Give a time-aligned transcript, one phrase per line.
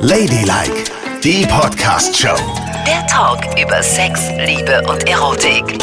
[0.00, 0.84] Ladylike,
[1.22, 2.36] die Podcast-Show.
[2.86, 5.82] Der Talk über Sex, Liebe und Erotik.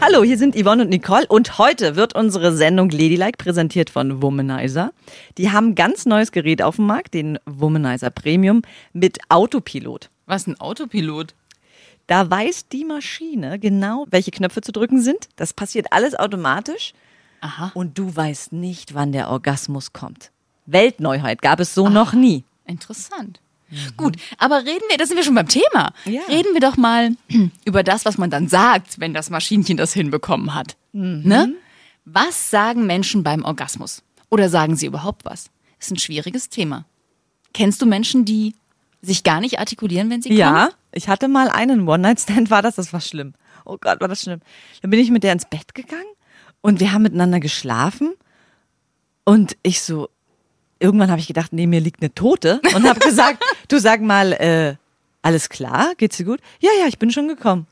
[0.00, 4.92] Hallo, hier sind Yvonne und Nicole und heute wird unsere Sendung Ladylike präsentiert von Womanizer.
[5.38, 8.62] Die haben ein ganz neues Gerät auf dem Markt, den Womanizer Premium
[8.92, 10.10] mit Autopilot.
[10.26, 11.34] Was ein Autopilot?
[12.06, 15.28] Da weiß die Maschine genau, welche Knöpfe zu drücken sind.
[15.36, 16.92] Das passiert alles automatisch.
[17.40, 17.70] Aha.
[17.74, 20.32] Und du weißt nicht, wann der Orgasmus kommt.
[20.66, 22.44] Weltneuheit gab es so noch nie.
[22.66, 23.40] Interessant.
[23.96, 25.94] Gut, aber reden wir, da sind wir schon beim Thema.
[26.04, 26.20] Ja.
[26.28, 27.16] Reden wir doch mal
[27.64, 30.76] über das, was man dann sagt, wenn das Maschinchen das hinbekommen hat.
[30.92, 31.54] Ne?
[32.04, 34.02] Was sagen Menschen beim Orgasmus?
[34.28, 35.50] Oder sagen sie überhaupt was?
[35.78, 36.84] Ist ein schwieriges Thema.
[37.54, 38.54] Kennst du Menschen, die
[39.00, 40.38] sich gar nicht artikulieren, wenn sie kommen?
[40.38, 43.34] Ja, ich hatte mal einen One-Night-Stand, war das, das war schlimm.
[43.64, 44.40] Oh Gott, war das schlimm.
[44.80, 46.02] Dann bin ich mit der ins Bett gegangen
[46.60, 48.12] und wir haben miteinander geschlafen
[49.24, 50.08] und ich so,
[50.82, 54.32] irgendwann habe ich gedacht, neben mir liegt eine Tote und habe gesagt, du sag mal,
[54.32, 54.74] äh,
[55.22, 56.40] alles klar, geht's dir gut?
[56.60, 57.66] Ja, ja, ich bin schon gekommen.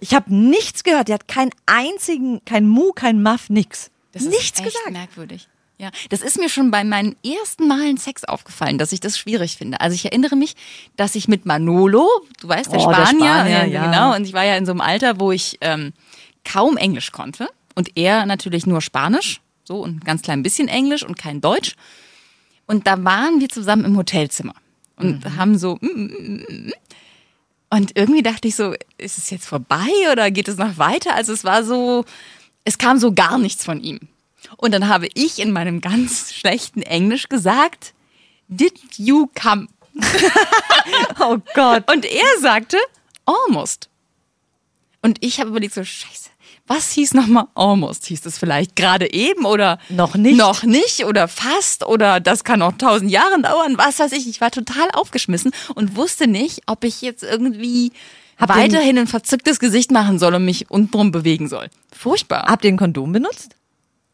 [0.00, 3.90] Ich habe nichts gehört, der hat keinen einzigen, kein Mu, kein Muff, nix.
[4.12, 4.90] Das ist nichts echt gesagt.
[4.92, 5.48] merkwürdig.
[5.76, 9.56] Ja, das ist mir schon bei meinen ersten Malen Sex aufgefallen, dass ich das schwierig
[9.56, 9.80] finde.
[9.80, 10.54] Also ich erinnere mich,
[10.96, 12.08] dass ich mit Manolo,
[12.40, 13.84] du weißt, der Oh, der Spanier, Spanier, äh, ja.
[13.84, 15.92] genau, und ich war ja in so einem Alter, wo ich ähm,
[16.44, 21.02] kaum Englisch konnte und er natürlich nur Spanisch, so und ein ganz klein bisschen Englisch
[21.02, 21.74] und kein Deutsch.
[22.66, 24.54] Und da waren wir zusammen im Hotelzimmer
[24.96, 25.36] und Mhm.
[25.36, 26.72] haben so mm, mm, mm,
[27.70, 31.14] und irgendwie dachte ich so, ist es jetzt vorbei oder geht es noch weiter?
[31.14, 32.04] Also es war so,
[32.64, 33.98] es kam so gar nichts von ihm.
[34.58, 37.92] Und dann habe ich in meinem ganz schlechten Englisch gesagt,
[38.48, 39.66] did you come?
[41.18, 41.90] Oh Gott.
[41.90, 42.76] Und er sagte,
[43.24, 43.88] almost.
[45.02, 46.30] Und ich habe überlegt, so, scheiße,
[46.66, 48.06] was hieß nochmal almost?
[48.06, 50.36] Hieß das vielleicht gerade eben oder Noch nicht?
[50.38, 54.28] Noch nicht oder fast oder das kann auch tausend Jahre dauern, was weiß ich.
[54.28, 57.86] Ich war total aufgeschmissen und wusste nicht, ob ich jetzt irgendwie
[58.40, 61.68] ihr- weiterhin ein verzücktes Gesicht machen soll und mich untenrum bewegen soll.
[61.92, 62.46] Furchtbar.
[62.46, 63.56] Habt ihr ein Kondom benutzt?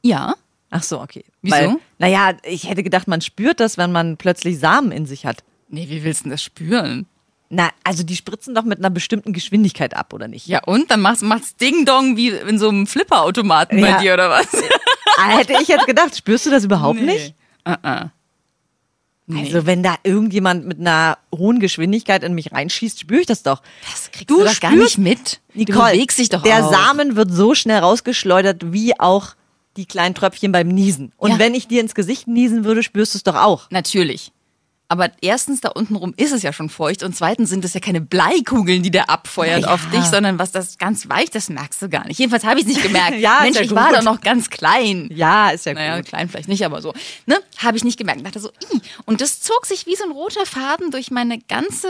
[0.03, 0.35] Ja.
[0.71, 1.25] Ach so, okay.
[1.43, 1.57] Wieso?
[1.57, 5.43] Weil, naja, ich hätte gedacht, man spürt das, wenn man plötzlich Samen in sich hat.
[5.69, 7.07] Nee, wie willst du denn das spüren?
[7.53, 10.47] Na, also die spritzen doch mit einer bestimmten Geschwindigkeit ab, oder nicht?
[10.47, 10.91] Ja, und?
[10.91, 13.99] Dann machst, macht's Ding-Dong wie in so einem Flipperautomaten bei Ja.
[14.01, 14.47] dir, oder was?
[15.19, 17.35] Ah, hätte ich jetzt gedacht, spürst du das überhaupt nicht?
[17.69, 18.07] Uh-uh.
[19.27, 19.41] Nee.
[19.41, 23.61] Also wenn da irgendjemand mit einer hohen Geschwindigkeit in mich reinschießt, spüre ich das doch.
[23.91, 25.41] das kriegst du, doch gar nicht mit.
[25.53, 26.73] Nicole, du bewegst dich doch der auch.
[26.73, 29.35] Samen wird so schnell rausgeschleudert, wie auch
[29.77, 31.13] die kleinen Tröpfchen beim Niesen.
[31.19, 31.39] Und Ja.
[31.39, 33.71] wenn ich dir ins Gesicht niesen würde, spürst du es doch auch.
[33.71, 34.33] Natürlich.
[34.91, 37.81] Aber erstens, da unten rum ist es ja schon feucht und zweitens sind es ja
[37.81, 39.73] keine Bleikugeln, die der abfeuert ja.
[39.73, 42.19] auf dich, sondern was das ganz weich, das merkst du gar nicht.
[42.19, 43.15] Jedenfalls habe ich es nicht gemerkt.
[43.21, 45.09] Ja, Mensch, ja ich war doch noch ganz klein.
[45.15, 46.07] Ja, ist ja Naja, gut.
[46.07, 46.93] klein vielleicht nicht, aber so.
[47.27, 47.37] Ne?
[47.59, 48.19] Habe ich nicht gemerkt.
[48.21, 48.81] Ich dachte so, Ih.
[49.05, 51.87] und das zog sich wie so ein roter Faden durch meine ganze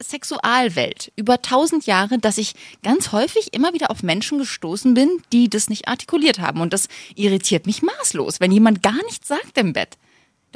[0.00, 2.54] Sexualwelt über tausend Jahre, dass ich
[2.84, 6.60] ganz häufig immer wieder auf Menschen gestoßen bin, die das nicht artikuliert haben.
[6.60, 6.86] Und das
[7.16, 9.96] irritiert mich maßlos, wenn jemand gar nichts sagt im Bett.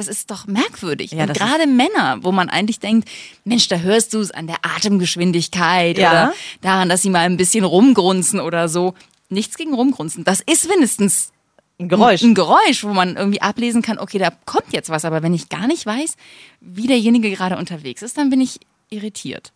[0.01, 1.11] Das ist doch merkwürdig.
[1.11, 3.07] Ja, und gerade Männer, wo man eigentlich denkt,
[3.45, 6.11] Mensch, da hörst du es an der Atemgeschwindigkeit Ja.
[6.11, 8.95] oder daran, dass sie mal ein bisschen rumgrunzen oder so.
[9.29, 10.25] Nichts gegen rumgrunzen.
[10.25, 11.33] Das ist wenigstens
[11.79, 12.23] Ein Geräusch.
[12.23, 15.51] ein Geräusch, wo man irgendwie ablesen kann, okay, da kommt jetzt was, aber wenn ich
[15.51, 16.17] gar nicht weiß,
[16.63, 19.53] wie derjenige gerade unterwegs ist, dann bin ich irritiert.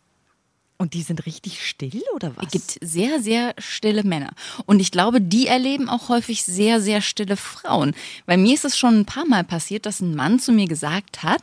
[0.85, 2.45] Und die sind richtig still, oder was?
[2.45, 4.33] Es gibt sehr, sehr stille Männer.
[4.67, 7.95] Und ich glaube, die erleben auch häufig sehr, sehr stille Frauen.
[8.27, 11.23] Bei mir ist es schon ein paar Mal passiert, dass ein Mann zu mir gesagt
[11.23, 11.41] hat,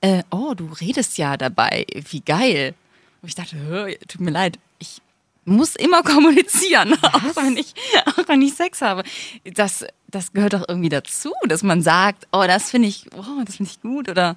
[0.00, 2.74] äh, oh, du redest ja dabei, wie geil.
[3.22, 5.00] Und ich dachte, "Hö, tut mir leid, ich
[5.44, 7.74] muss immer kommunizieren, auch wenn, ich,
[8.06, 9.04] auch wenn ich Sex habe.
[9.44, 13.58] Das, das gehört doch irgendwie dazu, dass man sagt, oh, das finde ich, oh, das
[13.58, 14.34] finde ich gut oder,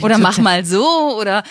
[0.00, 1.42] oder mach mal so oder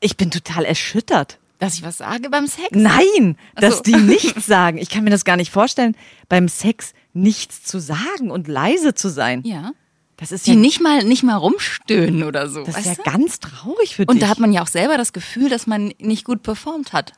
[0.00, 1.38] Ich bin total erschüttert.
[1.58, 2.68] dass ich was sage beim Sex.
[2.72, 3.82] Nein, Ach dass so.
[3.82, 4.78] die nichts sagen.
[4.78, 5.96] Ich kann mir das gar nicht vorstellen,
[6.28, 9.42] beim Sex nichts zu sagen und leise zu sein.
[9.44, 9.72] Ja.
[10.18, 12.62] Das ist Die ja, nicht mal, nicht mal rumstöhnen oder so.
[12.64, 13.02] das ist ja du?
[13.04, 14.08] ganz traurig für dich.
[14.14, 17.12] Und da hat man ja auch selber das Gefühl, dass man nicht gut performt hat.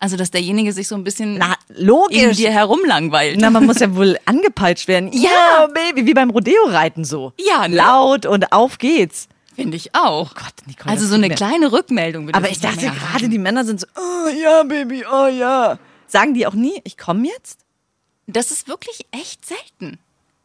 [0.00, 2.36] Also, dass derjenige sich so ein bisschen Na, in logisch.
[2.36, 3.38] dir herumlangweilt.
[3.40, 5.10] Na, man muss ja wohl angepeitscht werden.
[5.12, 7.32] Ja, Baby, wie beim Rodeo-Reiten so.
[7.38, 7.76] Ja, ne?
[7.76, 9.28] Laut und auf geht's.
[9.54, 10.34] Finde ich auch.
[10.34, 12.30] Gott, Nicole, also so eine kleine Rückmeldung.
[12.34, 15.78] Aber ich dachte gerade, die Männer sind so, oh ja, Baby, oh ja.
[16.06, 17.60] Sagen die auch nie, ich komme jetzt?
[18.26, 19.98] Das ist wirklich echt selten.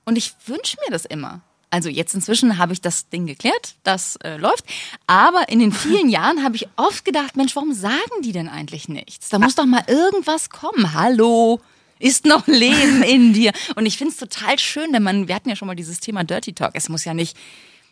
[0.06, 1.41] Und ich wünsche mir das immer.
[1.71, 4.65] Also jetzt inzwischen habe ich das Ding geklärt, das äh, läuft.
[5.06, 8.89] Aber in den vielen Jahren habe ich oft gedacht, Mensch, warum sagen die denn eigentlich
[8.89, 9.29] nichts?
[9.29, 10.94] Da muss doch mal irgendwas kommen.
[10.94, 11.61] Hallo,
[12.00, 13.51] ist noch Leben in dir?
[13.75, 16.23] Und ich finde es total schön, denn man, wir hatten ja schon mal dieses Thema
[16.23, 16.71] Dirty Talk.
[16.73, 17.38] Es muss ja nicht,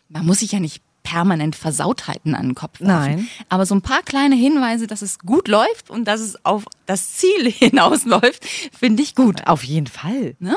[0.08, 2.86] man muss sich ja nicht permanent Versautheiten an den Kopf werfen.
[3.14, 3.28] Nein.
[3.48, 7.14] Aber so ein paar kleine Hinweise, dass es gut läuft und dass es auf das
[7.16, 8.44] Ziel hinausläuft,
[8.78, 9.46] finde ich gut.
[9.46, 10.34] Auf jeden Fall.
[10.38, 10.56] Ne?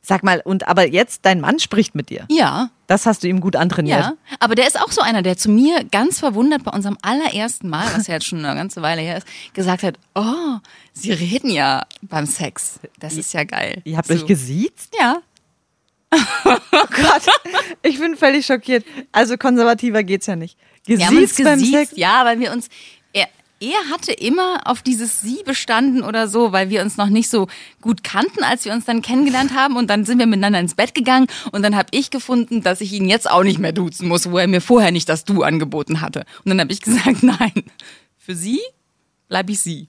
[0.00, 2.26] Sag mal, und aber jetzt dein Mann spricht mit dir.
[2.30, 4.00] Ja, Das hast du ihm gut antrainiert.
[4.00, 4.12] ja.
[4.38, 7.86] Aber der ist auch so einer, der zu mir ganz verwundert bei unserem allerersten Mal,
[7.94, 10.58] was ja jetzt schon eine ganze Weile her ist, gesagt hat, oh,
[10.92, 12.80] sie reden ja beim Sex.
[12.98, 13.80] Das ist ja geil.
[13.84, 14.14] Ihr habt so.
[14.14, 14.94] euch gesiezt?
[14.98, 15.18] Ja.
[16.44, 17.22] Oh Gott,
[17.82, 18.84] ich bin völlig schockiert.
[19.12, 20.58] Also konservativer geht's ja nicht.
[20.86, 21.92] Wir haben uns Gesiezt beim gesiezt, Sex?
[21.96, 22.68] ja, weil wir uns,
[23.12, 23.28] er,
[23.60, 27.46] er hatte immer auf dieses Sie bestanden oder so, weil wir uns noch nicht so
[27.80, 30.94] gut kannten, als wir uns dann kennengelernt haben und dann sind wir miteinander ins Bett
[30.94, 34.30] gegangen und dann habe ich gefunden, dass ich ihn jetzt auch nicht mehr duzen muss,
[34.30, 36.26] wo er mir vorher nicht das Du angeboten hatte.
[36.44, 37.64] Und dann habe ich gesagt, nein,
[38.18, 38.60] für Sie
[39.28, 39.88] bleibe ich Sie.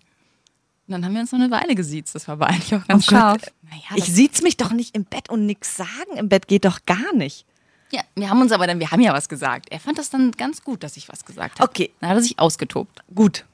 [0.88, 3.08] Und dann haben wir uns noch eine Weile gesiezt, das war aber eigentlich auch ganz
[3.12, 3.42] Oh Gott.
[3.76, 6.16] Naja, Ich siez mich doch nicht im Bett und nix sagen.
[6.18, 7.46] Im Bett geht doch gar nicht.
[7.92, 9.68] ja, wir haben uns aber dann, wir haben ja was gesagt.
[9.72, 11.70] Er fand das dann ganz gut, dass ich was gesagt habe.
[11.70, 11.92] Okay.
[12.00, 13.02] Dann hat er sich ausgetobt.
[13.14, 13.46] Gut.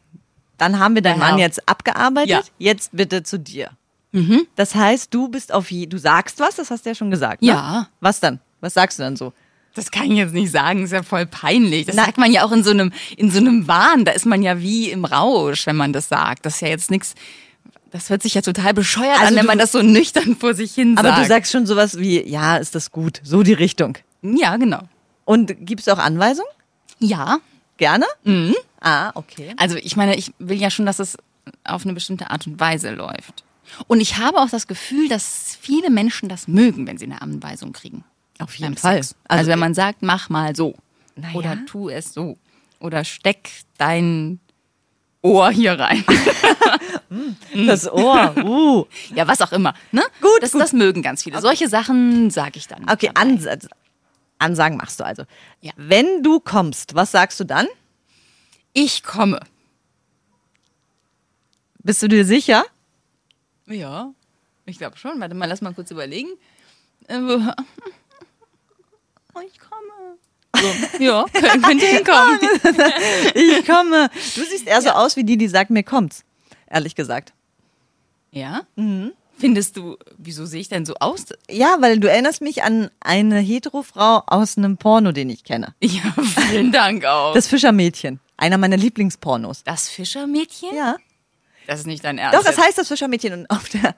[0.57, 1.19] Dann haben wir deinen.
[1.19, 2.29] Mann jetzt abgearbeitet.
[2.29, 2.41] Ja.
[2.59, 3.71] Jetzt bitte zu dir.
[4.57, 7.41] Das heißt, du bist auf je, du sagst was, das hast du ja schon gesagt.
[7.41, 7.47] Ne?
[7.47, 7.87] Ja.
[8.01, 8.39] Was dann?
[8.59, 9.31] Was sagst du dann so?
[9.73, 11.85] Das kann ich jetzt nicht sagen, ist ja voll peinlich.
[11.85, 14.03] Das Na- sagt man ja auch in so einem, in so einem Wahn.
[14.03, 16.45] Da ist man ja wie im Rausch, wenn man das sagt.
[16.45, 17.15] Das ist ja jetzt nichts.
[17.91, 20.73] Das hört sich ja total bescheuert Also an, wenn man das so nüchtern vor sich
[20.73, 21.21] hin Aber sagt.
[21.23, 23.19] du sagst schon sowas wie, ja, ist das gut.
[23.23, 23.97] So die Richtung.
[24.21, 24.81] ja, genau.
[25.25, 26.49] Und gibst du auch Anweisungen?
[26.99, 27.37] Ja.
[27.77, 28.05] Gerne?
[28.23, 28.55] Mhm.
[28.79, 29.53] Ah, okay.
[29.57, 31.17] Also ich meine, ich will ja schon, dass es
[31.63, 33.43] auf eine bestimmte Art und Weise läuft.
[33.87, 37.71] Und ich habe auch das Gefühl, dass viele Menschen das mögen, wenn sie eine Anweisung
[37.73, 38.03] kriegen.
[38.39, 39.03] Auf jeden Fall.
[39.03, 39.15] Sex.
[39.27, 40.75] Also, wenn man sagt, mach mal so.
[41.15, 41.29] Ja.
[41.33, 42.37] Oder tu es so.
[42.79, 44.39] Oder steck dein
[45.21, 46.03] Ohr hier rein.
[47.53, 48.33] Das Ohr.
[48.37, 48.85] Uh.
[49.13, 49.73] Ja, was auch immer.
[49.91, 50.01] Ne?
[50.21, 50.61] Gut, das, gut.
[50.61, 51.41] das mögen ganz viele.
[51.41, 52.89] Solche Sachen sage ich dann.
[52.89, 53.11] Okay.
[53.13, 53.45] Ans
[54.39, 55.23] Ansagen machst du also.
[55.59, 55.73] Ja.
[55.75, 57.67] Wenn du kommst, was sagst du dann?
[58.71, 59.41] Ich komme.
[61.83, 62.63] Bist du dir sicher?
[63.67, 64.13] Ja,
[64.65, 65.19] ich glaube schon.
[65.19, 66.29] Warte mal, lass mal kurz überlegen.
[67.07, 67.17] Äh,
[69.45, 70.17] ich komme.
[70.61, 72.39] So, ja, könnt, könnt ihr hinkommen.
[73.33, 74.09] Ich komme.
[74.35, 76.23] Du siehst eher so aus wie die, die sagt, mir kommt's.
[76.69, 77.33] Ehrlich gesagt.
[78.31, 78.61] Ja?
[78.75, 79.11] Mhm.
[79.37, 81.25] Findest du, wieso sehe ich denn so aus?
[81.49, 85.73] Ja, weil du erinnerst mich an eine Hetero-Frau aus einem Porno, den ich kenne.
[85.81, 86.13] Ja,
[86.49, 87.33] vielen Dank auch.
[87.33, 88.19] Das Fischermädchen.
[88.37, 89.63] Einer meiner Lieblingspornos.
[89.63, 90.75] Das Fischermädchen?
[90.75, 90.95] Ja.
[91.65, 92.37] Das ist nicht dein Ernst.
[92.37, 92.61] Doch, jetzt.
[92.61, 93.33] heißt das Fischermädchen.
[93.33, 93.95] Und auf der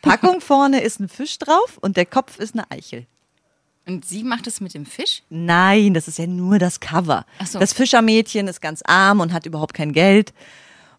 [0.00, 3.06] Packung vorne ist ein Fisch drauf und der Kopf ist eine Eichel.
[3.88, 5.22] Und sie macht es mit dem Fisch?
[5.30, 7.24] Nein, das ist ja nur das Cover.
[7.38, 7.58] Ach so.
[7.58, 10.34] Das Fischermädchen ist ganz arm und hat überhaupt kein Geld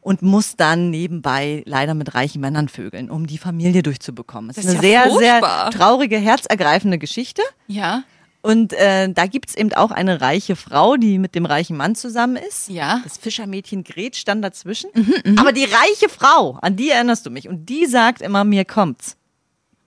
[0.01, 4.49] und muss dann nebenbei leider mit reichen Männern vögeln, um die Familie durchzubekommen.
[4.49, 5.71] Es Das ist ist eine ja sehr, furchtbar.
[5.71, 7.43] sehr traurige, herzergreifende Geschichte.
[7.67, 8.03] Ja.
[8.41, 12.37] Und äh, da gibt's eben auch eine reiche Frau, die mit dem reichen Mann zusammen
[12.37, 12.69] ist.
[12.69, 12.95] Ja.
[12.97, 14.89] Mhm, Das Fischermädchen grätscht dann dazwischen.
[15.37, 17.49] Aber die reiche Frau, an die erinnerst du mich.
[17.49, 19.17] Und die sagt immer, mir kommt's.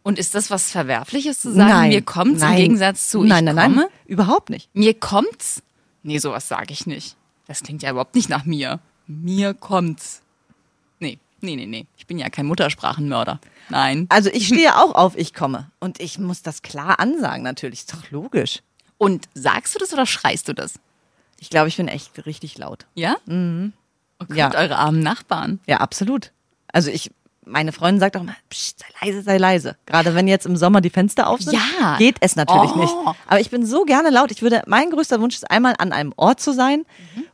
[0.02, 2.52] Und ist das was Verwerfliches zu sagen, mir kommt's nein.
[2.54, 3.82] im Gegensatz zu nein, ich nein, komme?
[3.82, 4.68] Nein, überhaupt nicht.
[4.74, 5.62] Mir kommt's?
[6.02, 7.16] Nee, sowas sage ich nicht.
[7.46, 8.80] Das klingt ja überhaupt nicht nach mir.
[9.06, 10.22] Mir kommt's.
[10.98, 11.86] Nee, nee, nee, nee.
[11.96, 13.40] Ich bin ja kein Muttersprachenmörder.
[13.68, 14.06] Nein.
[14.08, 15.70] Also ich stehe auch auf, ich komme.
[15.78, 17.80] Und ich muss das klar ansagen, natürlich.
[17.80, 18.60] Ist doch logisch.
[18.98, 20.74] Und sagst du das oder schreist du das?
[21.38, 22.86] Ich glaube, ich bin echt richtig laut.
[22.94, 23.16] Ja?
[23.26, 23.72] Mhm.
[24.20, 24.54] Oh Gott, Ja.
[24.54, 25.60] eure armen Nachbarn.
[25.66, 26.32] Ja, absolut.
[26.68, 27.10] Also ich,
[27.44, 29.76] meine Freundin sagt auch immer, Psst, sei leise, sei leise.
[29.86, 31.96] Gerade wenn jetzt im Sommer die Fenster auf sind, Ja.
[31.98, 32.78] geht es natürlich Oh.
[32.78, 32.94] nicht.
[33.26, 34.30] Aber ich bin so gerne laut.
[34.30, 36.84] Ich würde, mein größter Wunsch ist einmal an einem Ort zu sein,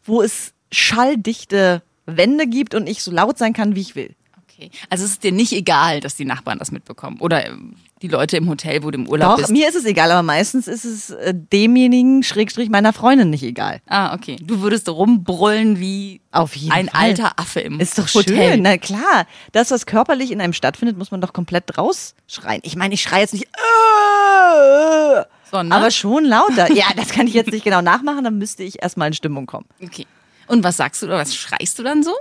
[0.05, 4.15] wo es schalldichte Wände gibt und ich so laut sein kann, wie ich will.
[4.51, 4.71] Okay.
[4.91, 7.19] Also es ist dir nicht egal, dass die Nachbarn das mitbekommen.
[7.21, 9.51] Oder ähm, die Leute im Hotel, wo du im Urlaub Doch, bist.
[9.51, 13.81] mir ist es egal, aber meistens ist es äh, demjenigen, Schrägstrich meiner Freundin nicht egal.
[13.87, 14.37] Ah, okay.
[14.41, 17.01] Du würdest rumbrüllen wie Auf jeden ein Fall.
[17.01, 18.53] alter Affe im Ist doch Hotel.
[18.53, 18.63] schön.
[18.63, 22.61] Na klar, das, was körperlich in einem stattfindet, muss man doch komplett rausschreien.
[22.65, 25.73] Ich meine, ich schreie jetzt nicht, äh, Sondern?
[25.79, 26.73] aber schon lauter.
[26.73, 29.67] Ja, das kann ich jetzt nicht genau nachmachen, dann müsste ich erstmal in Stimmung kommen.
[29.83, 30.07] Okay.
[30.47, 32.13] Und was sagst du oder was schreist du dann so?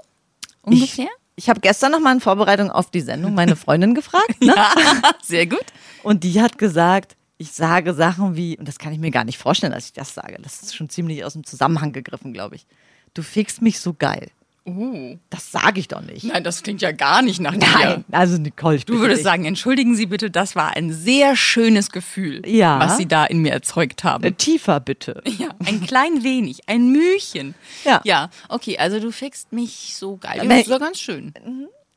[0.61, 1.05] Ungefähr?
[1.05, 4.41] Ich, ich habe gestern noch mal in Vorbereitung auf die Sendung meine Freundin gefragt.
[4.41, 4.47] Ne?
[4.57, 4.73] Ja,
[5.21, 5.63] sehr gut.
[6.03, 9.37] Und die hat gesagt, ich sage Sachen wie, und das kann ich mir gar nicht
[9.37, 10.37] vorstellen, dass ich das sage.
[10.41, 12.65] Das ist schon ziemlich aus dem Zusammenhang gegriffen, glaube ich.
[13.13, 14.31] Du fickst mich so geil.
[14.67, 15.17] Uh.
[15.29, 16.25] Das sage ich doch nicht.
[16.25, 17.67] Nein, das klingt ja gar nicht nach dir.
[17.73, 19.23] Nein, also Nicole, ich Du würdest dich.
[19.25, 22.79] sagen, entschuldigen Sie bitte, das war ein sehr schönes Gefühl, Ja.
[22.79, 24.37] was Sie da in mir erzeugt Äh, haben.
[24.37, 25.21] tiefer bitte.
[25.25, 27.55] Ja, ein klein wenig, ein Mühchen.
[27.85, 28.01] Ja.
[28.03, 30.33] Ja, okay, also du fickst mich so geil.
[30.35, 31.33] Ja, Aber- das ist ja ganz schön.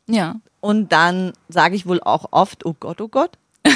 [0.08, 0.36] Ja.
[0.60, 3.32] Und dann sage ich wohl auch oft, oh Gott, oh Gott.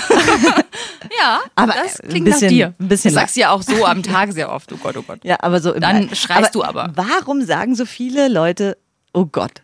[1.21, 2.75] Ja, Aber, das äh, klingt bisschen- nach dir.
[2.81, 5.21] ein bisschen du sagst ja auch so am Tag sehr oft, oh Gott, oh Gott.
[5.23, 6.91] Ja, aber so im Dann schreist du aber.
[6.95, 8.77] Warum sagen so viele Leute,
[9.15, 9.63] oh Gott?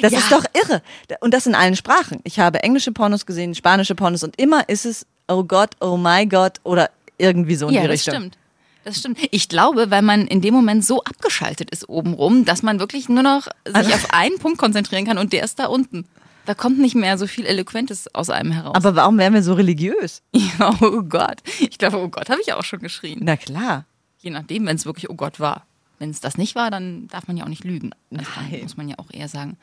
[0.00, 0.18] Das Ja.
[0.18, 0.82] ist doch irre.
[1.20, 2.20] Und das in allen Sprachen.
[2.24, 6.26] Ich habe englische Pornos gesehen, spanische Pornos und immer ist es, oh Gott, oh my
[6.26, 8.14] Gott oder irgendwie so in Ja, die das Richtung.
[8.14, 8.38] stimmt.
[8.84, 9.18] Das stimmt.
[9.30, 13.22] Ich glaube, weil man in dem Moment so abgeschaltet ist obenrum, dass man wirklich nur
[13.22, 16.04] noch sich Also auf einen Punkt konzentrieren kann und der ist da unten.
[16.46, 18.74] Da kommt nicht mehr so viel Eloquentes aus einem heraus.
[18.74, 20.22] Aber warum wären wir so religiös?
[20.34, 21.36] ja, oh Gott.
[21.60, 23.20] Ich glaube, oh Gott, habe ich auch schon geschrien.
[23.22, 23.84] Na klar.
[24.18, 25.66] Je nachdem, wenn es wirklich oh Gott war.
[26.02, 27.92] Wenn es das nicht war, dann darf man ja auch nicht lügen.
[28.10, 28.62] Also Nein.
[28.62, 29.56] muss man ja auch eher sagen,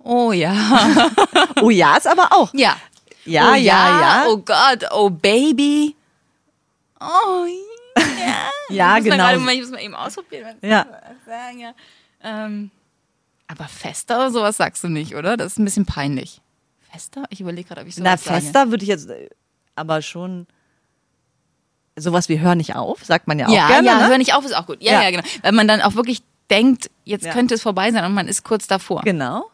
[0.00, 0.52] oh ja.
[1.62, 2.52] Oh ja, ist aber auch.
[2.54, 2.76] Ja.
[3.24, 4.24] Ja, oh, ja, ja.
[4.26, 5.94] Oh Gott, oh Baby.
[6.98, 8.02] Oh ja.
[8.68, 9.16] Ja, ich genau.
[9.16, 10.56] Gerade, ich muss mal eben ausprobieren.
[10.60, 10.84] Ja.
[11.24, 11.72] sagen, ja.
[12.24, 12.72] Ähm,
[13.46, 15.36] aber fester oder sowas sagst du nicht, oder?
[15.36, 16.40] Das ist ein bisschen peinlich.
[16.90, 17.22] Fester?
[17.30, 18.40] Ich überlege gerade, ob ich sowas Na, sage.
[18.40, 19.30] fester würde ich jetzt äh,
[19.76, 20.48] aber schon
[21.96, 23.86] sowas wie hör nicht auf, sagt man ja auch Ja, gerne.
[23.88, 24.08] ja, ne?
[24.08, 24.78] hör nicht auf ist auch gut.
[24.82, 25.10] Ja, ja, Ja.
[25.10, 25.22] genau.
[25.42, 27.32] Weil man dann auch wirklich denkt, jetzt Ja.
[27.32, 29.02] könnte es vorbei sein und man ist kurz davor.
[29.02, 29.46] Genau.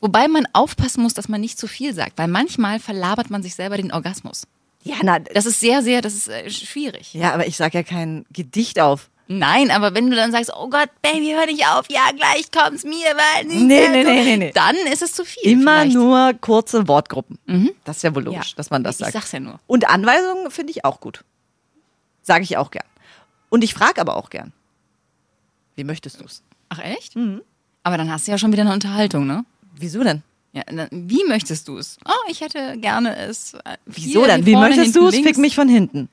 [0.00, 3.54] Wobei man aufpassen muss, dass man nicht zu viel sagt, weil manchmal verlabert man sich
[3.54, 4.42] selber den Orgasmus.
[4.82, 7.14] Ja, na, Das ist sehr, sehr, das ist äh, schwierig.
[7.14, 9.08] ja, aber ich sag ja kein Gedicht auf.
[9.26, 12.84] Nein, aber wenn du dann sagst, oh Gott, Baby, hör nicht auf, ja, gleich kommt's
[12.84, 13.62] mir, weil nicht.
[13.62, 14.52] Nee, nee, nee, nee, nee.
[14.54, 15.50] Dann ist es zu viel.
[15.52, 15.94] Immer vielleicht.
[15.94, 17.38] nur kurze Wortgruppen.
[17.84, 18.32] Das ist ja wohl Ja.
[18.32, 19.12] logisch, dass man das Ich sagt.
[19.14, 19.58] sag's ja nur.
[19.66, 21.24] Und Anweisungen finde ich auch gut.
[22.24, 22.86] Sage ich auch gern.
[23.50, 24.52] Und ich frage aber auch gern.
[25.76, 26.42] Wie möchtest du's?
[26.70, 27.14] Ach echt?
[27.14, 27.42] Mhm.
[27.84, 29.44] Aber dann hast du ja schon wieder eine Unterhaltung, ne?
[29.76, 30.22] Wieso denn?
[30.52, 31.98] Ja, dann, wie möchtest du es?
[32.06, 33.54] Oh, ich hätte gerne es.
[33.54, 34.46] äh, Wieso denn?
[34.46, 35.12] Wie möchtest du's?
[35.12, 35.28] links.
[35.28, 36.08] Fick mich von hinten.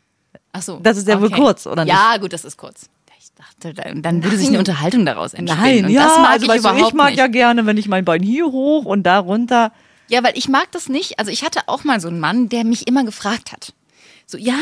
[0.52, 0.80] Ach so.
[0.84, 1.94] Das ist ja wohl kurz, oder nicht?
[1.94, 2.90] Ja, gut, das ist kurz.
[3.20, 5.64] Ich dachte, dann dann würde sich eine Unterhaltung daraus entspinnen.
[5.64, 7.20] Nein, und ja, das mag also ich weißt du, überhaupt ich mag nicht.
[7.20, 9.72] ja gerne, wenn ich mein Bein hier hoch und da runter.
[10.10, 11.20] Ja, weil ich mag das nicht.
[11.20, 13.74] Also ich hatte auch mal so einen Mann, der mich immer gefragt hat.
[14.26, 14.58] So, ja,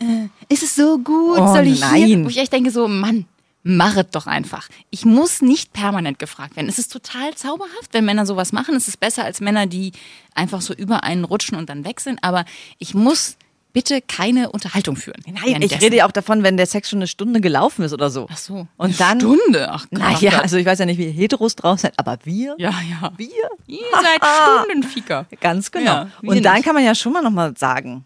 [0.00, 1.38] äh, ist es so gut?
[1.38, 2.06] Oh, Soll ich hier?
[2.16, 2.24] nein.
[2.24, 3.26] Wo ich echt denke so, Mann,
[3.62, 4.68] mach es doch einfach.
[4.90, 6.68] Ich muss nicht permanent gefragt werden.
[6.68, 8.74] Es ist total zauberhaft, wenn Männer sowas machen.
[8.76, 9.92] Es ist besser als Männer, die
[10.34, 12.22] einfach so über einen rutschen und dann weg sind.
[12.22, 12.44] Aber
[12.78, 13.36] ich muss
[13.72, 15.20] bitte keine Unterhaltung führen.
[15.26, 18.08] Nein, ich rede ja auch davon, wenn der Sex schon eine Stunde gelaufen ist oder
[18.08, 18.28] so.
[18.30, 18.68] Ach so.
[18.76, 19.18] Und dann.
[19.20, 19.68] Stunde.
[19.72, 19.98] Ach Gott.
[19.98, 22.54] Naja, also ich weiß ja nicht, wie Heteros drauf sind, aber wir.
[22.58, 23.12] Ja, ja.
[23.16, 23.28] Wir?
[23.66, 24.20] Ihr seid
[24.62, 25.26] Stundenfieker.
[25.40, 25.84] Ganz genau.
[25.92, 26.64] Ja, und dann nicht.
[26.64, 28.04] kann man ja schon mal nochmal sagen.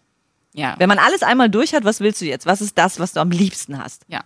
[0.53, 0.75] Ja.
[0.77, 2.45] Wenn man alles einmal durch hat, was willst du jetzt?
[2.45, 4.03] Was ist das, was du am liebsten hast?
[4.07, 4.21] Ja,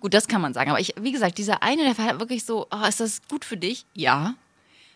[0.00, 0.70] gut, das kann man sagen.
[0.70, 3.44] Aber ich, wie gesagt, dieser eine, der war halt wirklich so, oh, ist das gut
[3.44, 3.86] für dich?
[3.94, 4.34] Ja.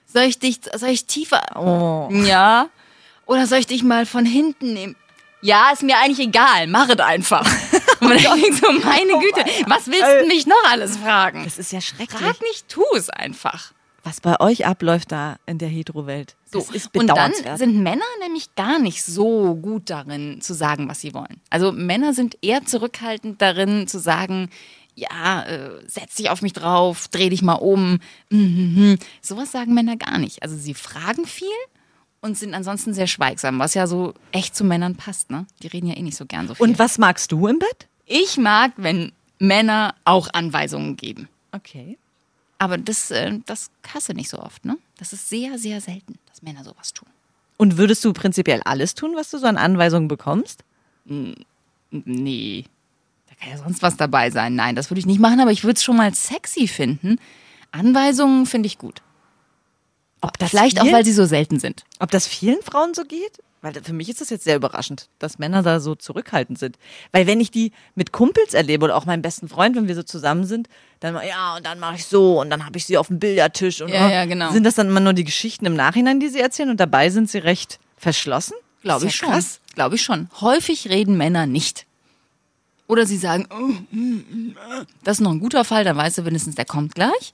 [0.07, 1.43] Soll ich dich, soll ich tiefer?
[1.57, 2.09] Oh.
[2.13, 2.69] Ja.
[3.27, 4.97] Oder soll ich dich mal von hinten nehmen?
[5.41, 6.67] Ja, ist mir eigentlich egal.
[6.67, 7.45] Mach es einfach.
[8.01, 11.45] Und man denkt so, meine Güte, was willst du mich noch alles fragen?
[11.45, 12.11] Das ist ja schrecklich.
[12.11, 13.73] Frag nicht, tu es einfach.
[14.05, 16.37] Was bei euch abläuft da in der Hetero-Welt.
[16.51, 16.67] So.
[16.95, 21.41] Und dann sind Männer nämlich gar nicht so gut darin zu sagen, was sie wollen.
[21.51, 24.51] Also Männer sind eher zurückhaltend darin zu sagen,
[24.95, 28.01] ja, äh, setz dich auf mich drauf, dreh dich mal um.
[28.31, 28.99] Mhm.
[29.21, 30.43] Sowas sagen Männer gar nicht.
[30.43, 31.47] Also sie fragen viel
[32.21, 35.31] und sind ansonsten sehr schweigsam, was ja so echt zu Männern passt.
[35.31, 35.47] Ne?
[35.63, 36.65] Die reden ja eh nicht so gern so viel.
[36.65, 37.89] Und was magst du im Bett?
[38.13, 41.29] ich mag, wenn Männer auch Anweisungen geben.
[41.53, 41.99] Okay.
[42.63, 44.65] Aber das, äh, das hasse nicht so oft.
[44.65, 44.79] Ne?
[44.97, 47.09] Das ist sehr, sehr selten, dass Männer sowas tun.
[47.57, 50.63] Und würdest du prinzipiell alles tun, was du so an Anweisungen bekommst?
[51.91, 52.65] Nee.
[53.29, 54.55] Da kann ja sonst was dabei sein.
[54.55, 57.19] Nein, das würde ich nicht machen, aber ich würde es schon mal sexy finden.
[57.73, 59.03] Anweisungen finde ich gut.
[60.21, 61.85] Ob das Vielleicht auch, vielen- weil sie so selten sind.
[61.99, 63.43] Ob das vielen Frauen so geht?
[63.63, 66.79] Weil für mich ist das jetzt sehr überraschend, dass Männer da so zurückhaltend sind.
[67.13, 70.03] Weil wenn ich die mit Kumpels erlebe oder auch meinen besten Freund, wenn wir so
[70.03, 73.07] zusammen sind, dann ja, und dann mache ich so und dann habe ich sie auf
[73.07, 74.51] dem Billardtisch und Ja, oh, ja, genau.
[74.51, 77.31] sind das dann immer nur die Geschichten im Nachhinein, die sie erzählen und dabei sind
[77.31, 78.55] sie recht verschlossen?
[78.83, 79.29] Glaube ich ja schon.
[79.29, 79.61] Krass.
[79.75, 80.29] Glaube ich schon.
[80.41, 81.87] Häufig reden Männer nicht.
[82.89, 84.85] Oder sie sagen, oh, mm, mm, äh.
[85.05, 87.33] das ist noch ein guter Fall, da weißt du wenigstens, der kommt gleich.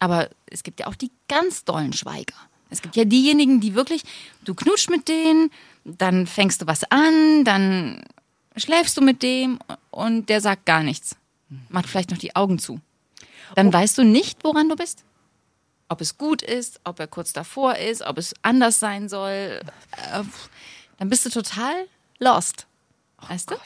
[0.00, 2.34] Aber es gibt ja auch die ganz dollen Schweiger.
[2.70, 4.02] Es gibt ja diejenigen, die wirklich,
[4.44, 5.50] du knutscht mit denen,
[5.84, 8.02] dann fängst du was an, dann
[8.56, 9.58] schläfst du mit dem
[9.90, 11.16] und der sagt gar nichts.
[11.68, 12.80] Macht vielleicht noch die Augen zu.
[13.54, 15.04] Dann weißt du nicht, woran du bist.
[15.88, 19.60] Ob es gut ist, ob er kurz davor ist, ob es anders sein soll.
[19.92, 20.22] Äh,
[20.98, 21.86] dann bist du total
[22.18, 22.66] lost.
[23.26, 23.56] Weißt du?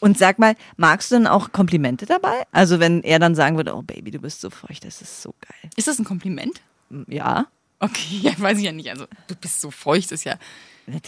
[0.00, 2.46] Und sag mal, magst du denn auch Komplimente dabei?
[2.52, 5.34] Also wenn er dann sagen würde, oh Baby, du bist so feucht, das ist so
[5.40, 5.70] geil.
[5.76, 6.60] Ist das ein Kompliment?
[7.06, 7.46] Ja.
[7.80, 8.90] Okay, ja, weiß ich ja nicht.
[8.90, 10.36] Also, du bist so feucht, ist ja.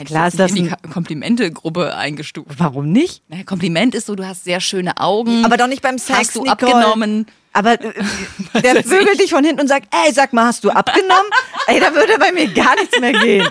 [0.05, 2.51] Klar ist das in die ein, Komplimente-Gruppe eingestuft.
[2.59, 3.23] Warum nicht?
[3.29, 5.43] Naja, Kompliment ist so, du hast sehr schöne Augen.
[5.45, 6.53] Aber doch nicht beim Sex, Hast du Nicole.
[6.53, 7.27] abgenommen?
[7.55, 7.93] Aber äh,
[8.63, 11.31] der vögelt dich von hinten und sagt, ey, sag mal, hast du abgenommen?
[11.67, 13.49] ey, da würde bei mir gar nichts mehr gehen.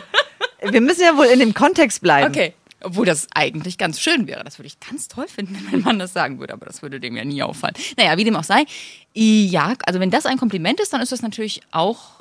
[0.61, 2.29] Wir müssen ja wohl in dem Kontext bleiben.
[2.29, 2.53] Okay.
[2.81, 4.43] Obwohl das eigentlich ganz schön wäre.
[4.43, 6.99] Das würde ich ganz toll finden, wenn mein Mann das sagen würde, aber das würde
[6.99, 7.73] dem ja nie auffallen.
[7.97, 8.65] Naja, wie dem auch sei.
[9.13, 12.18] Ja, also wenn das ein Kompliment ist, dann ist das natürlich auch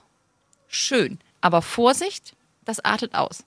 [0.69, 1.19] schön.
[1.41, 2.35] Aber Vorsicht,
[2.65, 3.45] das artet aus.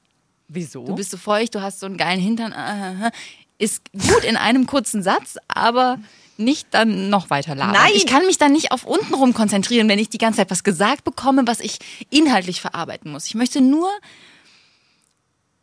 [0.48, 0.86] Wieso?
[0.86, 2.52] Du bist so feucht, du hast so einen geilen Hintern.
[2.52, 3.12] äh, äh,
[3.58, 5.98] Ist gut in einem kurzen Satz, aber
[6.38, 7.74] nicht dann noch weiter labern.
[7.74, 7.92] Nein!
[7.94, 11.04] Ich kann mich dann nicht auf untenrum konzentrieren, wenn ich die ganze Zeit was gesagt
[11.04, 11.78] bekomme, was ich
[12.10, 13.28] inhaltlich verarbeiten muss.
[13.28, 13.88] Ich möchte nur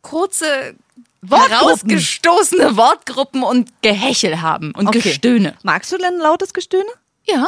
[0.01, 0.75] kurze,
[1.29, 5.01] herausgestoßene Wortgruppen und Gehechel haben und Okay.
[5.01, 5.55] Gestöhne.
[5.63, 6.89] Magst du denn lautes Gestöhne?
[7.27, 7.47] Ja,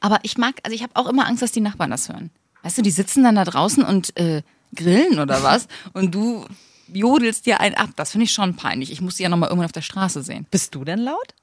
[0.00, 2.30] aber ich mag, also ich habe auch immer Angst, dass die Nachbarn das hören.
[2.62, 4.42] Weißt du, die sitzen dann da draußen und äh,
[4.74, 6.46] grillen oder was und du
[6.92, 7.90] jodelst dir einen ab.
[7.96, 8.90] Das finde ich schon peinlich.
[8.92, 10.46] Ich muss die ja nochmal irgendwann auf der Straße sehen.
[10.50, 11.34] Bist du denn laut?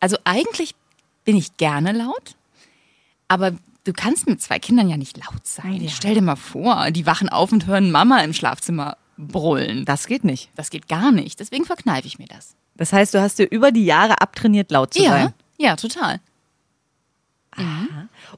[0.00, 0.74] Also eigentlich
[1.24, 2.36] bin ich gerne laut,
[3.28, 3.52] aber
[3.84, 5.80] du kannst mit zwei Kindern ja nicht laut sein.
[5.82, 5.90] Ja.
[5.90, 9.84] Stell dir mal vor, die wachen auf und hören Mama im Schlafzimmer brüllen.
[9.84, 10.50] Das geht nicht.
[10.54, 11.38] Das geht gar nicht.
[11.40, 12.54] Deswegen verkneife ich mir das.
[12.76, 15.34] Das heißt, du hast dir über die Jahre abtrainiert, laut zu Ja, sein.
[15.58, 16.20] ja, total.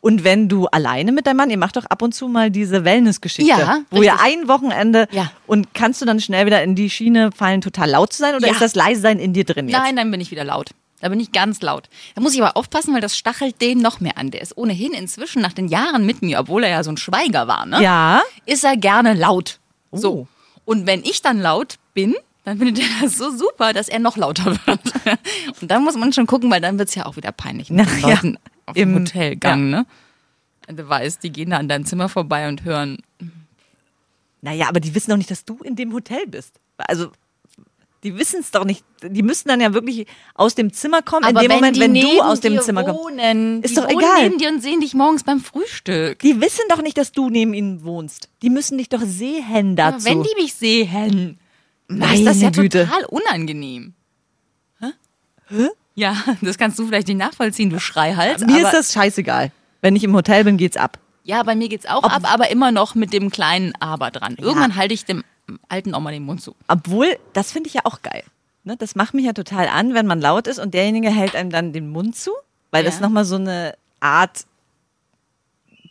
[0.01, 2.85] Und wenn du alleine mit deinem Mann, ihr macht doch ab und zu mal diese
[2.85, 5.31] Wellness-Geschichte, Ja, wo ihr ein Wochenende Ja.
[5.47, 8.47] und kannst du dann schnell wieder in die Schiene fallen, total laut zu sein oder
[8.47, 8.53] Ja.
[8.53, 9.79] ist das leise sein in dir drin jetzt?
[9.79, 10.71] Nein, dann bin ich wieder laut.
[11.01, 11.89] Da bin ich ganz laut.
[12.15, 14.31] Da muss ich aber aufpassen, weil das stachelt den noch mehr an.
[14.31, 17.49] Der ist ohnehin inzwischen nach den Jahren mit mir, obwohl er ja so ein Schweiger
[17.49, 17.83] war, ne?
[17.83, 18.21] Ja.
[18.45, 19.61] Ist er gerne laut.
[19.91, 19.97] Oh.
[19.97, 20.29] So.
[20.67, 24.17] Und wenn ich dann laut bin, dann findet er das so super, dass er noch
[24.17, 24.81] lauter wird.
[25.61, 28.01] Und dann muss man schon gucken, weil dann wird's ja auch wieder peinlich mit den
[28.09, 28.15] ja.
[28.67, 29.87] Auf dem Im- Hotelgang, ne?
[30.69, 32.99] Und du weißt, die gehen da an deinem Zimmer vorbei und hören,
[34.41, 36.55] Naja, aber die wissen doch nicht, dass du in dem Hotel bist.
[36.79, 37.11] Also,
[38.05, 38.83] die wissen es doch nicht.
[39.03, 41.93] Die müssten dann ja wirklich aus dem Zimmer kommen, in aber dem wenn Moment, wenn
[41.95, 43.01] du aus dem dir Zimmer kommst.
[43.01, 44.23] wohnen, Ist die doch egal.
[44.23, 46.21] neben dir und sehen dich morgens beim Frühstück.
[46.21, 48.31] Die wissen doch nicht, dass du neben ihnen wohnst.
[48.41, 49.97] Die müssen dich doch sehen dazu.
[49.97, 51.39] Aber wenn die mich sehen,
[51.99, 52.85] dann ist Meine das ja Güte.
[52.87, 53.95] total unangenehm.
[54.81, 55.69] Hä?
[55.95, 58.45] Ja, das kannst du vielleicht nicht nachvollziehen, du Schreihals.
[58.45, 59.51] Mir ist das scheißegal.
[59.83, 60.99] Wenn ich im Hotel bin, geht's ab.
[61.25, 64.37] Ja, bei mir geht's auch ab, aber immer noch mit dem kleinen Aber dran.
[64.39, 65.23] Irgendwann halte ich dem
[65.69, 66.55] alten Oma den Mund zu.
[66.69, 68.23] Obwohl, das finde ich ja auch geil.
[68.65, 71.51] Ne, das macht mich ja total an, wenn man laut ist und derjenige hält einem
[71.51, 72.31] dann den Mund zu,
[72.71, 73.01] weil das Ja.
[73.03, 74.45] nochmal so eine Art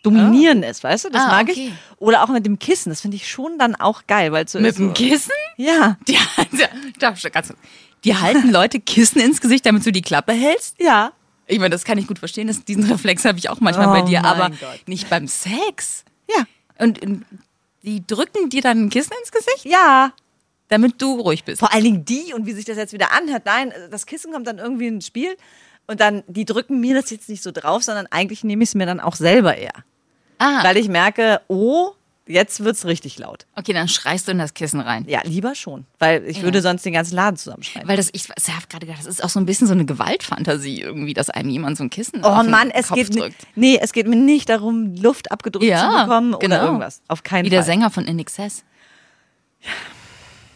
[0.01, 1.09] Dominieren ist, weißt du?
[1.09, 1.67] Das Ah, mag okay.
[1.73, 1.97] ich.
[1.97, 4.77] Oder auch mit dem Kissen, das finde ich schon dann auch geil, weil so Mit
[4.77, 5.33] dem so, Kissen?
[5.61, 6.17] Ja, Die,
[8.05, 10.75] die, halten Leute Kissen ins Gesicht, damit du die Klappe hältst?
[10.79, 11.11] ja.
[11.51, 12.45] Ich meine, das kann ich gut verstehen.
[12.45, 14.59] Das, diesen Reflex habe ich auch manchmal Oh bei dir, aber Gott.
[14.85, 16.03] nicht beim Sex.
[16.29, 16.43] Ja.
[16.77, 17.25] Und, und
[17.81, 20.13] die drücken dir dann ein Kissen ins Gesicht, Ja.
[20.67, 21.59] damit du ruhig bist.
[21.59, 23.47] Vor allen Dingen die und wie sich das jetzt wieder anhört.
[23.47, 25.35] Nein, das Kissen kommt dann irgendwie ins Spiel
[25.87, 28.75] und dann, die drücken mir das jetzt nicht so drauf, sondern eigentlich nehme ich es
[28.75, 29.73] mir dann auch selber eher.
[30.37, 31.93] Ah, Weil ich merke, oh,
[32.29, 33.45] jetzt wird's richtig laut.
[33.55, 35.03] okay, dann schreist du in das Kissen rein.
[35.09, 35.85] Ja, lieber schon.
[35.99, 37.87] Weil ich würde sonst den ganzen Laden zusammenschreien.
[37.87, 39.85] Weil das, ich, ich habe gerade gedacht, das ist auch so ein bisschen so eine
[39.85, 43.15] Gewaltfantasie irgendwie, dass einem jemand so ein Kissen Oh auf den Mann, es Kopf geht,
[43.15, 43.47] drückt.
[43.55, 46.65] nee, es geht mir nicht darum, Luft abgedrückt Ja, zu bekommen oder genau.
[46.65, 47.01] irgendwas.
[47.09, 47.65] Auf keinen Wie der Fall.
[47.73, 48.63] Sänger von In Excess.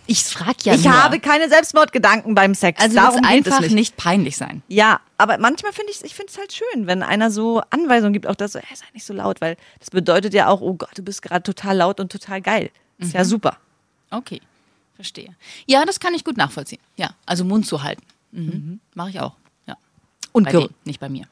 [0.05, 1.01] Ich frag ja ich nur.
[1.01, 2.81] habe keine Selbstmordgedanken beim Sex.
[2.81, 3.73] also Darum es einfach nicht.
[3.73, 4.61] nicht peinlich sein.
[4.67, 8.27] Ja, aber manchmal finde ich ich finde es halt schön, wenn einer so Anweisungen gibt,
[8.27, 10.91] auch das so, hey, sei nicht so laut, weil das bedeutet ja auch, oh Gott,
[10.97, 12.69] du bist gerade total laut und total geil.
[12.97, 13.17] Ist Mhm.
[13.19, 13.57] ja super.
[14.11, 14.41] Okay,
[14.95, 15.35] verstehe.
[15.65, 16.81] Ja, das kann ich gut nachvollziehen.
[16.97, 18.03] Ja, also Mund zu halten.
[18.31, 18.79] Mhm.
[18.95, 19.35] Mache ich auch.
[19.67, 19.77] Ja.
[20.33, 21.25] Und, Bei dem, nicht bei mir.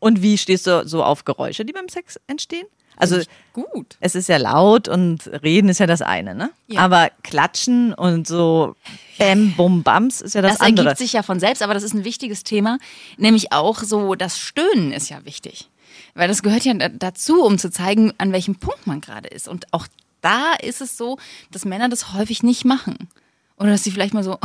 [0.00, 2.66] und wie stehst du so auf Geräusche, die beim Sex entstehen?
[2.96, 3.20] Also
[3.52, 3.96] Gut.
[4.00, 6.50] es ist ja laut und reden ist ja das eine, ne?
[6.68, 6.80] Ja.
[6.82, 8.76] Aber klatschen und so
[9.18, 10.86] Bäm, Bum, Bams ist ja das, Das, andere.
[10.88, 12.78] ergibt sich ja von selbst, aber das ist ein wichtiges Thema.
[13.16, 15.68] Nämlich auch so, das Stöhnen ist ja wichtig.
[16.14, 19.48] Weil das gehört ja da- dazu, um zu zeigen, an welchem Punkt man gerade ist.
[19.48, 19.86] Und auch
[20.20, 21.18] da ist es so,
[21.50, 23.08] dass Männer das häufig nicht machen.
[23.56, 24.38] Oder dass sie vielleicht mal so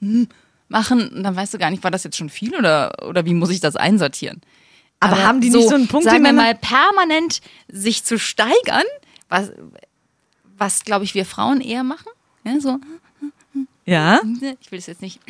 [0.00, 0.28] hm,
[0.68, 3.34] machen und dann weißt du gar nicht, war das jetzt schon viel oder, oder wie
[3.34, 4.40] muss ich das einsortieren?
[5.04, 8.84] Aber haben die nicht so einen Punkt, sagen wir mal, permanent sich zu steigern,
[9.28, 9.52] was,
[10.56, 12.10] was glaube ich, wir Frauen eher machen?
[12.44, 12.78] Ja, so,
[13.86, 14.20] ja?
[14.60, 15.20] ich will das jetzt nicht.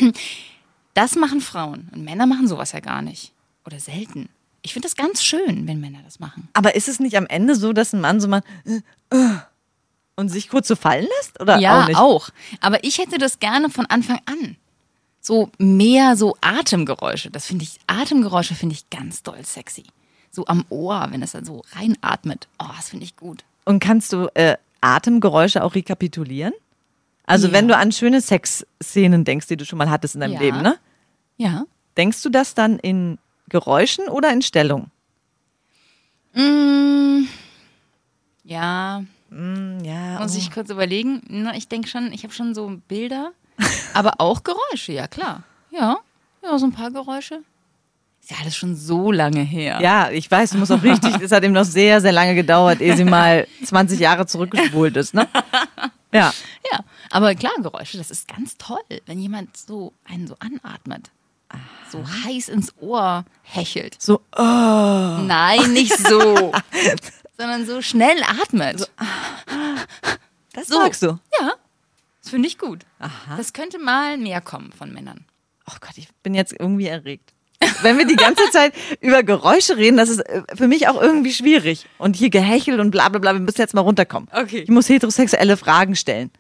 [0.95, 3.33] Das machen Frauen und Männer machen sowas ja gar nicht.
[3.67, 4.29] Oder selten.
[4.63, 6.49] Ich finde das ganz schön, wenn Männer das machen.
[6.53, 9.37] Aber ist es nicht am Ende so, dass ein Mann so mal äh, äh,
[10.17, 11.41] und sich kurz so fallen lässt?
[11.41, 12.63] Oder ja, auch nicht?
[12.63, 14.57] Aber ich hätte das gerne von Anfang an.
[15.27, 17.31] So mehr so Atemgeräusche.
[17.31, 19.85] Das finde ich, Atemgeräusche finde ich ganz doll sexy.
[20.31, 22.47] So am Ohr, wenn es dann so reinatmet.
[22.59, 23.43] Oh, das finde ich gut.
[23.65, 26.53] Und kannst du äh, Atemgeräusche auch rekapitulieren?
[27.25, 27.55] Also Ja.
[27.55, 30.41] wenn du an schöne Sexszenen denkst, die du schon mal hattest in deinem Ja.
[30.41, 30.77] Leben, ne?
[31.39, 31.65] Ja.
[31.97, 33.17] Denkst du das dann in
[33.49, 34.91] Geräuschen oder in Stellung?
[36.35, 37.25] Mm,
[38.45, 39.03] ja.
[39.83, 40.39] Ja, Muss oh.
[40.39, 41.23] ich kurz überlegen.
[41.29, 43.33] Na, ich denke schon, ich habe schon so Bilder,
[43.95, 45.43] aber auch Geräusche, ja klar.
[45.71, 45.99] Ja,
[46.43, 47.41] ja, so ein paar Geräusche.
[48.23, 49.81] Ist ja alles schon so lange her.
[49.83, 52.81] Ja, ich weiß, du musst auch richtig, es hat ihm noch sehr, sehr lange gedauert,
[52.81, 55.29] ehe sie mal 20 Jahre zurückgespult ist, ne?
[56.13, 56.33] Ja.
[56.73, 56.79] Ja,
[57.11, 61.11] aber klar, Geräusche, das ist ganz toll, wenn jemand so einen so anatmet.
[61.91, 63.97] So heiß ins Ohr hechelt.
[64.01, 64.41] So, oh.
[64.41, 66.53] Nein, nicht so.
[67.37, 68.89] sondern so schnell atmet.
[70.53, 70.79] Das So.
[70.79, 71.19] magst du.
[71.41, 71.53] Ja,
[72.25, 72.85] das finde ich gut.
[73.37, 75.25] Das könnte mal mehr kommen von Männern.
[75.71, 77.33] Oh Gott, ich bin jetzt irgendwie erregt.
[77.83, 81.33] Wenn wir die ganze Zeit über Geräusche reden, das ist äh, für mich auch irgendwie
[81.33, 81.87] schwierig.
[81.99, 84.29] Und hier gehechelt und bla bla bla, wir müssen jetzt mal runterkommen.
[84.33, 84.61] Okay.
[84.61, 86.31] Ich muss heterosexuelle Fragen stellen.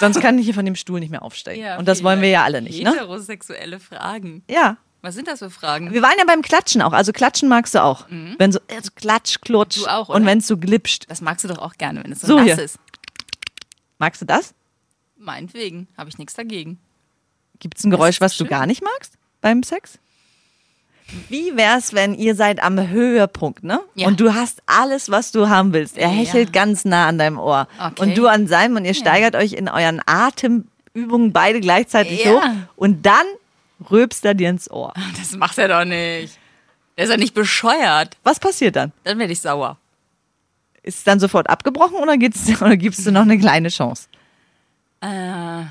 [0.00, 1.78] Sonst kann ich hier von dem Stuhl nicht mehr aufsteigen.
[1.78, 2.90] und das wollen wir ja alle nicht, ne?
[2.92, 4.42] Heterosexuelle Fragen.
[4.50, 4.78] Ja.
[5.02, 5.92] Was sind das für Fragen?
[5.92, 6.92] Wir waren ja beim Klatschen auch.
[6.92, 8.06] Also Klatschen magst du auch.
[8.38, 9.76] Wenn so, also Klatsch, Klutsch.
[9.78, 10.26] Du auch, Und oder?
[10.26, 11.04] wenn es so glitscht.
[11.08, 12.58] Das magst du doch auch gerne, wenn es so, So nass hier.
[12.58, 12.78] ist.
[13.98, 14.52] Magst du das?
[15.26, 16.78] Meinetwegen, habe ich nichts dagegen.
[17.58, 18.48] Gibt es ein Geräusch, was du schön.
[18.50, 19.98] gar nicht magst beim Sex?
[21.28, 23.80] Wie wär's, wenn ihr seid am Höhepunkt, ne?
[23.96, 24.06] Ja.
[24.06, 25.98] Und du hast alles, was du haben willst.
[25.98, 26.14] Er Ja.
[26.14, 27.66] hechelt ganz nah an deinem Ohr.
[27.80, 28.02] Okay.
[28.02, 32.30] Und du an seinem und ihr steigert euch in euren Atemübungen beide gleichzeitig Ja.
[32.32, 32.42] hoch.
[32.76, 33.26] Und dann
[33.90, 34.94] rülpst er dir ins Ohr.
[35.18, 36.38] Das macht er doch nicht.
[36.96, 38.16] Der ist ja nicht bescheuert.
[38.22, 38.92] Was passiert dann?
[39.04, 39.76] Dann werde ich sauer.
[40.84, 44.06] Ist es dann sofort abgebrochen oder, geht's, oder gibst du noch eine kleine Chance?
[45.00, 45.62] Äh,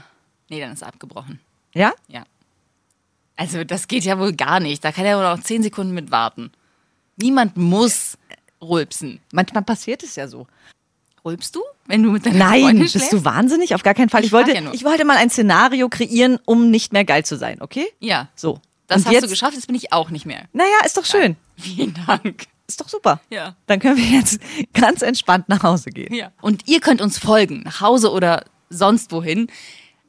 [0.50, 1.40] nee, dann ist er abgebrochen.
[1.74, 1.94] Ja?
[2.08, 2.24] Ja.
[3.36, 4.84] Also, das geht ja wohl gar nicht.
[4.84, 6.52] Da kann er wohl noch zehn Sekunden mit warten.
[7.18, 8.18] Niemand muss
[8.62, 9.20] rülpsen.
[9.32, 10.48] Manchmal passiert es ja so.
[11.24, 13.14] Rülpst du, wenn du mit deiner Nein, Freundin bist schläfst?
[13.14, 13.74] du wahnsinnig?
[13.74, 14.22] Auf gar keinen Fall.
[14.22, 17.36] Ich Ich, wollte, ja ich wollte mal ein Szenario kreieren, um nicht mehr geil zu
[17.38, 17.88] sein, okay?
[18.00, 18.30] Ja.
[18.36, 18.60] So.
[18.88, 20.44] Das Und hast jetzt, du geschafft, jetzt bin ich auch nicht mehr.
[20.54, 21.36] Naja, ist doch schön.
[21.58, 22.46] Vielen Dank.
[22.68, 23.20] Ist doch super.
[23.32, 23.56] Ja.
[23.66, 24.40] Dann können wir jetzt
[24.74, 26.14] ganz entspannt nach Hause gehen.
[26.14, 26.32] Ja.
[26.42, 29.48] Und ihr könnt uns folgen, nach Hause oder sonst wohin.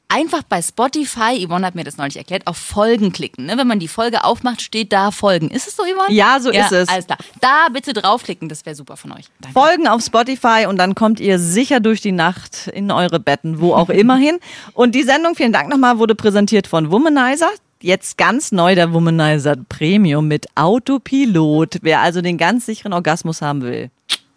[0.09, 3.46] Einfach bei Spotify, Yvonne hat mir das neulich erklärt, auf Folgen klicken.
[3.46, 3.59] Ne?
[3.59, 5.50] Wenn man die Folge aufmacht, steht da Folgen.
[5.50, 6.14] Ist es so, Yvonne?
[6.14, 6.88] Ja, so ist es.
[6.88, 7.18] Alles klar.
[7.40, 9.24] Da bitte draufklicken, das wäre super von euch.
[9.40, 9.59] Danke.
[9.59, 13.74] Folgen auf Spotify und dann kommt ihr sicher durch die Nacht in eure Betten, wo
[13.74, 14.38] auch immer hin.
[14.74, 17.50] Und die Sendung, vielen Dank nochmal, wurde präsentiert von Womanizer.
[17.81, 21.79] Jetzt ganz neu der Womanizer Premium mit Autopilot.
[21.83, 23.90] Wer also den ganz sicheren Orgasmus haben will,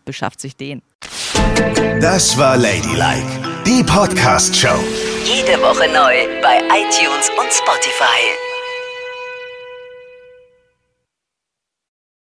[0.04, 0.82] beschafft sich den.
[2.02, 3.39] Das war Ladylike,
[3.70, 4.80] die Podcast-Show.
[5.26, 8.49] Jede Woche neu bei iTunes und Spotify.